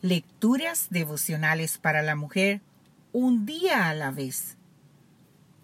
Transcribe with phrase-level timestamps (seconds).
[0.00, 2.60] Lecturas devocionales para la mujer,
[3.10, 4.56] un día a la vez.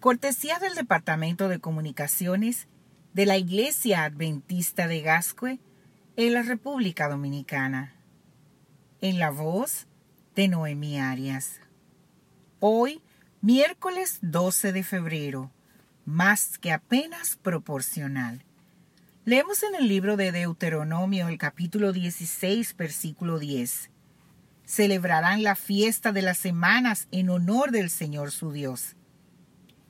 [0.01, 2.67] Cortesía del Departamento de Comunicaciones
[3.13, 5.59] de la Iglesia Adventista de Gascue
[6.17, 7.93] en la República Dominicana.
[8.99, 9.87] En la voz
[10.35, 11.61] de Noemi Arias.
[12.59, 13.01] Hoy,
[13.39, 15.49] miércoles 12 de febrero,
[16.03, 18.43] más que apenas proporcional.
[19.23, 23.94] Leemos en el libro de Deuteronomio el capítulo 16, versículo 10
[24.65, 28.95] celebrarán la fiesta de las semanas en honor del Señor su Dios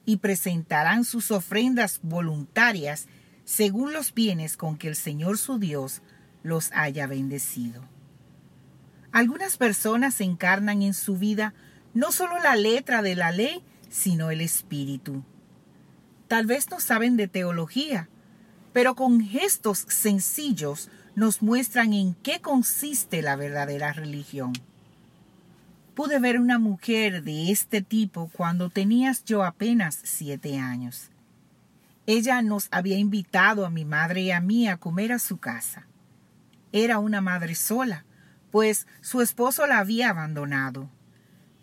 [0.05, 3.07] y presentarán sus ofrendas voluntarias
[3.43, 6.01] según los bienes con que el Señor su Dios
[6.43, 7.83] los haya bendecido.
[9.11, 11.53] Algunas personas encarnan en su vida
[11.93, 15.23] no solo la letra de la ley, sino el espíritu.
[16.27, 18.09] Tal vez no saben de teología,
[18.73, 24.53] pero con gestos sencillos nos muestran en qué consiste la verdadera religión.
[25.95, 31.09] Pude ver una mujer de este tipo cuando tenías yo apenas siete años.
[32.05, 35.87] Ella nos había invitado a mi madre y a mí a comer a su casa.
[36.73, 38.03] Era una madre sola,
[38.51, 40.89] pues su esposo la había abandonado.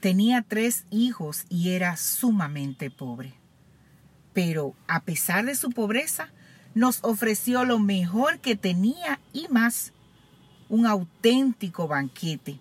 [0.00, 3.34] Tenía tres hijos y era sumamente pobre.
[4.32, 6.30] Pero, a pesar de su pobreza,
[6.74, 9.92] nos ofreció lo mejor que tenía y más,
[10.68, 12.58] un auténtico banquete,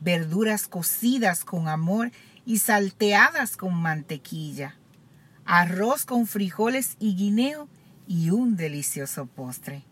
[0.00, 2.10] verduras cocidas con amor
[2.46, 4.76] y salteadas con mantequilla,
[5.44, 7.68] arroz con frijoles y guineo
[8.06, 9.84] y un delicioso postre.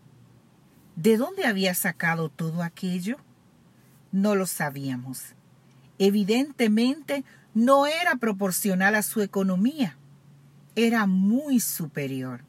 [0.95, 3.17] ¿De dónde había sacado todo aquello?
[4.11, 5.35] No lo sabíamos.
[5.99, 9.97] Evidentemente no era proporcional a su economía.
[10.75, 12.41] Era muy superior.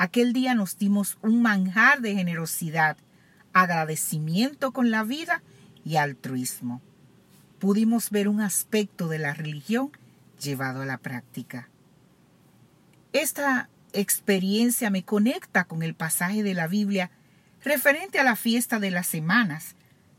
[0.00, 2.96] Aquel día nos dimos un manjar de generosidad,
[3.52, 5.42] agradecimiento con la vida
[5.84, 6.80] y altruismo.
[7.58, 9.90] Pudimos ver un aspecto de la religión
[10.42, 11.68] llevado a la práctica.
[13.12, 17.10] Esta experiencia me conecta con el pasaje de la Biblia
[17.62, 19.74] referente a la fiesta de las semanas,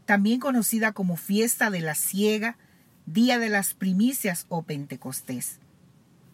[0.05, 2.55] también conocida como fiesta de la siega,
[3.07, 5.57] día de las primicias o Pentecostés.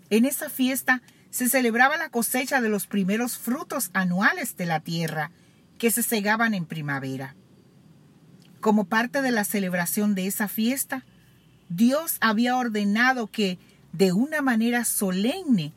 [0.10, 5.32] En esa fiesta se celebraba la cosecha de los primeros frutos anuales de la tierra
[5.78, 7.36] que se segaban en primavera.
[8.60, 11.06] Como parte de la celebración de esa fiesta,
[11.70, 13.60] Dios había ordenado que,
[13.92, 15.74] de una manera solemne,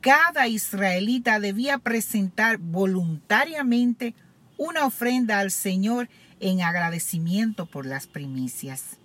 [0.00, 4.14] cada israelita debía presentar voluntariamente
[4.56, 6.08] una ofrenda al Señor
[6.40, 8.98] en agradecimiento por las primicias.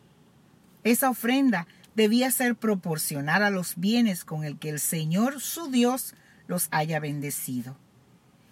[0.83, 6.13] Esa ofrenda debía ser proporcional a los bienes con el que el Señor su Dios
[6.45, 7.75] los haya bendecido.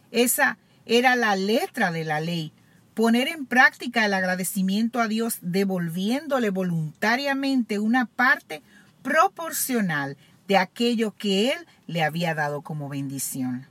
[0.10, 0.58] Esa
[0.88, 2.52] era la letra de la ley,
[2.96, 8.64] poner en práctica el agradecimiento a Dios devolviéndole voluntariamente una parte
[9.04, 10.18] proporcional
[10.48, 13.68] de aquello que Él le había dado como bendición.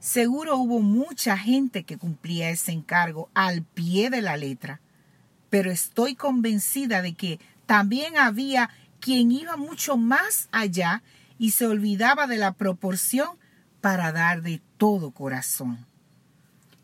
[0.00, 4.80] Seguro hubo mucha gente que cumplía ese encargo al pie de la letra,
[5.48, 11.02] pero estoy convencida de que también había quien iba mucho más allá
[11.38, 13.28] y se olvidaba de la proporción
[13.80, 15.86] para dar de todo corazón.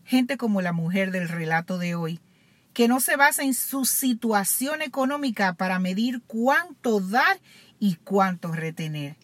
[0.04, 2.20] Gente como la mujer del relato de hoy,
[2.75, 7.41] que no se basa en su situación económica para medir cuánto dar
[7.78, 9.16] y cuánto retener,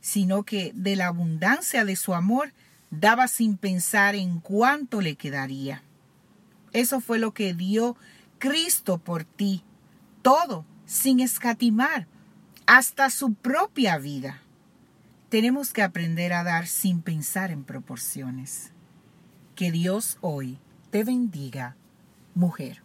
[0.00, 2.52] sino que de la abundancia de su amor
[2.90, 5.82] daba sin pensar en cuánto le quedaría.
[6.72, 7.96] Eso fue lo que dio
[8.38, 9.62] Cristo por ti,
[10.22, 12.08] todo sin escatimar,
[12.66, 14.42] hasta su propia vida.
[15.28, 18.72] Tenemos que aprender a dar sin pensar en proporciones.
[19.54, 20.58] Que Dios hoy
[20.90, 21.76] te bendiga,
[22.34, 22.82] mujer.